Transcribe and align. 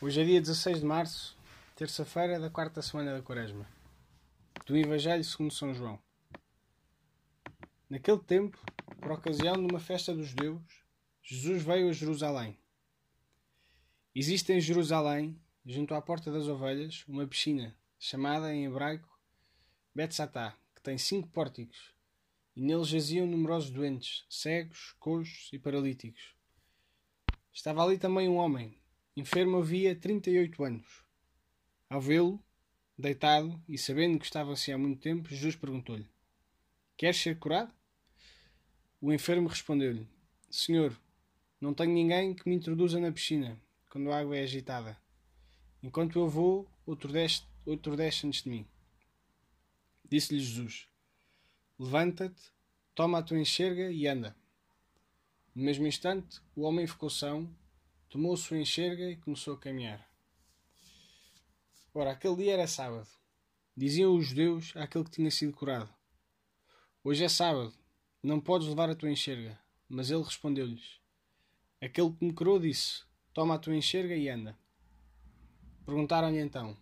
Hoje 0.00 0.20
é 0.20 0.24
dia 0.24 0.40
16 0.40 0.78
de 0.78 0.86
março, 0.86 1.36
terça-feira 1.74 2.38
da 2.38 2.48
quarta 2.48 2.80
semana 2.80 3.16
da 3.16 3.20
Quaresma. 3.20 3.68
Do 4.64 4.76
Evangelho 4.76 5.24
segundo 5.24 5.52
São 5.52 5.74
João. 5.74 5.98
Naquele 7.90 8.20
tempo, 8.20 8.56
por 9.00 9.10
ocasião 9.10 9.54
de 9.54 9.66
uma 9.68 9.80
festa 9.80 10.14
dos 10.14 10.28
judeus, 10.28 10.62
Jesus 11.20 11.64
veio 11.64 11.88
a 11.88 11.92
Jerusalém. 11.92 12.56
Existe 14.14 14.52
em 14.52 14.60
Jerusalém, 14.60 15.36
junto 15.66 15.92
à 15.94 16.00
Porta 16.00 16.30
das 16.30 16.46
Ovelhas, 16.46 17.04
uma 17.08 17.26
piscina, 17.26 17.76
chamada 17.98 18.54
em 18.54 18.66
hebraico 18.66 19.18
Betsatá, 19.92 20.56
que 20.76 20.80
tem 20.80 20.96
cinco 20.96 21.26
pórticos, 21.26 21.92
e 22.54 22.62
neles 22.62 22.86
jaziam 22.86 23.26
numerosos 23.26 23.70
doentes, 23.70 24.24
cegos, 24.30 24.94
coxos 25.00 25.50
e 25.52 25.58
paralíticos. 25.58 26.36
Estava 27.52 27.82
ali 27.82 27.98
também 27.98 28.28
um 28.28 28.36
homem, 28.36 28.78
enfermo 29.20 29.58
havia 29.58 29.96
trinta 29.96 30.30
e 30.30 30.38
oito 30.38 30.62
anos. 30.62 31.02
Ao 31.88 32.00
vê-lo, 32.00 32.42
deitado 32.96 33.60
e 33.68 33.78
sabendo 33.78 34.18
que 34.18 34.24
estava 34.24 34.52
assim 34.52 34.72
há 34.72 34.78
muito 34.78 35.00
tempo, 35.00 35.28
Jesus 35.28 35.56
perguntou-lhe: 35.56 36.08
Queres 36.96 37.16
ser 37.16 37.38
curado? 37.38 37.72
O 39.00 39.12
enfermo 39.12 39.48
respondeu-lhe: 39.48 40.06
Senhor, 40.50 40.98
não 41.60 41.74
tenho 41.74 41.92
ninguém 41.92 42.34
que 42.34 42.48
me 42.48 42.54
introduza 42.54 43.00
na 43.00 43.12
piscina 43.12 43.60
quando 43.90 44.10
a 44.10 44.18
água 44.18 44.36
é 44.36 44.42
agitada. 44.42 44.96
Enquanto 45.82 46.18
eu 46.18 46.28
vou, 46.28 46.68
outro 46.84 47.12
desce, 47.12 47.42
outro 47.64 47.96
desce 47.96 48.26
antes 48.26 48.42
de 48.42 48.50
mim. 48.50 48.66
Disse-lhe 50.08 50.40
Jesus: 50.40 50.88
Levanta-te, 51.78 52.52
toma 52.94 53.18
a 53.18 53.22
tua 53.22 53.40
enxerga 53.40 53.90
e 53.90 54.06
anda. 54.06 54.36
No 55.54 55.64
mesmo 55.64 55.86
instante, 55.86 56.40
o 56.54 56.62
homem 56.62 56.86
ficou 56.86 57.10
são, 57.10 57.48
tomou 58.08 58.34
a 58.34 58.36
sua 58.36 58.58
enxerga 58.58 59.10
e 59.10 59.16
começou 59.16 59.54
a 59.54 59.58
caminhar. 59.58 60.08
Ora, 61.94 62.12
aquele 62.12 62.36
dia 62.36 62.54
era 62.54 62.66
sábado. 62.66 63.08
Diziam 63.76 64.14
os 64.14 64.26
judeus 64.26 64.72
àquele 64.76 65.04
que 65.04 65.10
tinha 65.10 65.30
sido 65.30 65.52
curado: 65.52 65.92
Hoje 67.04 67.24
é 67.24 67.28
sábado, 67.28 67.72
não 68.22 68.40
podes 68.40 68.68
levar 68.68 68.90
a 68.90 68.94
tua 68.94 69.10
enxerga. 69.10 69.58
Mas 69.88 70.10
ele 70.10 70.22
respondeu-lhes: 70.22 71.00
Aquele 71.80 72.12
que 72.12 72.24
me 72.24 72.32
curou 72.32 72.58
disse: 72.58 73.02
Toma 73.32 73.54
a 73.54 73.58
tua 73.58 73.76
enxerga 73.76 74.14
e 74.14 74.28
anda. 74.28 74.58
Perguntaram-lhe 75.84 76.38
então: 76.38 76.76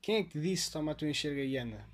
Quem 0.00 0.16
é 0.16 0.22
que 0.22 0.30
te 0.30 0.40
disse: 0.40 0.70
Toma 0.70 0.92
a 0.92 0.94
tua 0.94 1.10
enxerga 1.10 1.42
e 1.42 1.56
anda? 1.58 1.86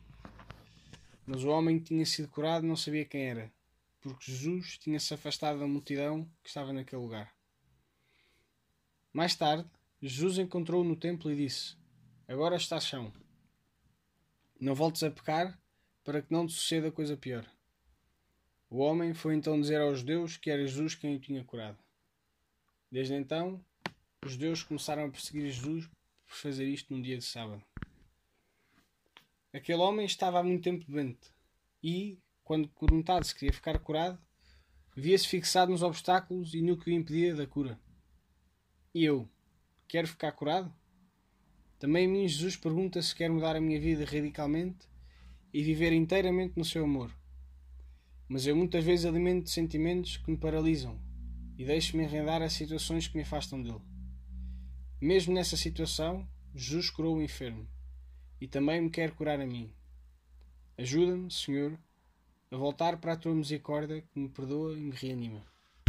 Mas 1.26 1.44
o 1.44 1.48
homem 1.48 1.78
que 1.78 1.86
tinha 1.86 2.06
sido 2.06 2.28
curado 2.28 2.66
não 2.66 2.76
sabia 2.76 3.04
quem 3.04 3.22
era, 3.22 3.52
porque 4.00 4.30
Jesus 4.30 4.78
tinha-se 4.78 5.14
afastado 5.14 5.58
da 5.58 5.66
multidão 5.66 6.24
que 6.42 6.48
estava 6.48 6.72
naquele 6.72 7.02
lugar. 7.02 7.39
Mais 9.12 9.34
tarde, 9.34 9.68
Jesus 10.00 10.38
encontrou-o 10.38 10.84
no 10.84 10.94
templo 10.94 11.30
e 11.32 11.36
disse: 11.36 11.76
Agora 12.28 12.56
estás 12.56 12.84
chão. 12.84 13.12
Não 14.60 14.74
voltes 14.74 15.02
a 15.02 15.10
pecar, 15.10 15.58
para 16.04 16.22
que 16.22 16.32
não 16.32 16.46
te 16.46 16.52
suceda 16.52 16.92
coisa 16.92 17.16
pior. 17.16 17.44
O 18.68 18.78
homem 18.78 19.12
foi 19.12 19.34
então 19.34 19.60
dizer 19.60 19.80
aos 19.80 19.98
judeus 19.98 20.36
que 20.36 20.48
era 20.48 20.64
Jesus 20.64 20.94
quem 20.94 21.16
o 21.16 21.20
tinha 21.20 21.44
curado. 21.44 21.78
Desde 22.90 23.14
então, 23.14 23.64
os 24.24 24.32
judeus 24.32 24.62
começaram 24.62 25.04
a 25.04 25.10
perseguir 25.10 25.50
Jesus 25.50 25.86
por 25.86 26.36
fazer 26.36 26.66
isto 26.66 26.94
num 26.94 27.02
dia 27.02 27.18
de 27.18 27.24
sábado. 27.24 27.62
Aquele 29.52 29.82
homem 29.82 30.06
estava 30.06 30.38
há 30.38 30.42
muito 30.42 30.62
tempo 30.62 30.84
doente 30.86 31.32
e, 31.82 32.16
quando 32.44 32.68
perguntado 32.68 33.24
se 33.26 33.34
queria 33.34 33.52
ficar 33.52 33.78
curado, 33.80 34.20
via-se 34.94 35.26
fixado 35.26 35.72
nos 35.72 35.82
obstáculos 35.82 36.54
e 36.54 36.62
no 36.62 36.78
que 36.78 36.90
o 36.90 36.92
impedia 36.92 37.34
da 37.34 37.46
cura. 37.46 37.76
Eu, 38.92 39.28
quero 39.86 40.08
ficar 40.08 40.32
curado? 40.32 40.74
Também 41.78 42.06
a 42.06 42.08
mim 42.08 42.26
Jesus 42.26 42.56
pergunta 42.56 43.00
se 43.00 43.14
quer 43.14 43.30
mudar 43.30 43.54
a 43.54 43.60
minha 43.60 43.80
vida 43.80 44.04
radicalmente 44.04 44.88
e 45.52 45.62
viver 45.62 45.92
inteiramente 45.92 46.54
no 46.56 46.64
seu 46.64 46.82
amor. 46.82 47.16
Mas 48.28 48.48
eu 48.48 48.56
muitas 48.56 48.84
vezes 48.84 49.06
alimento 49.06 49.48
sentimentos 49.48 50.16
que 50.16 50.28
me 50.28 50.36
paralisam 50.36 51.00
e 51.56 51.64
deixo-me 51.64 52.02
enredar 52.02 52.42
a 52.42 52.50
situações 52.50 53.06
que 53.06 53.16
me 53.16 53.22
afastam 53.22 53.62
dele. 53.62 53.80
Mesmo 55.00 55.34
nessa 55.34 55.56
situação, 55.56 56.28
Jesus 56.52 56.90
curou 56.90 57.18
o 57.18 57.22
enfermo 57.22 57.68
e 58.40 58.48
também 58.48 58.80
me 58.80 58.90
quer 58.90 59.12
curar 59.12 59.40
a 59.40 59.46
mim. 59.46 59.72
Ajuda-me, 60.76 61.30
Senhor, 61.30 61.78
a 62.50 62.56
voltar 62.56 62.96
para 62.96 63.12
a 63.12 63.16
tua 63.16 63.36
misericórdia 63.36 64.02
que 64.02 64.18
me 64.18 64.28
perdoa 64.28 64.76
e 64.76 64.80
me 64.80 64.96
reanima. 64.96 65.46